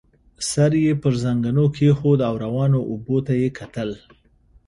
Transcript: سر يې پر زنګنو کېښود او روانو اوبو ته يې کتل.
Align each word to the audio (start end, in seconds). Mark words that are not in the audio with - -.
سر 0.49 0.71
يې 0.83 0.93
پر 1.01 1.13
زنګنو 1.23 1.65
کېښود 1.75 2.19
او 2.27 2.33
روانو 2.43 2.79
اوبو 2.89 3.17
ته 3.25 3.33
يې 3.41 3.49
کتل. 3.57 3.89